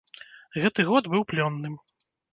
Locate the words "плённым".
1.33-1.75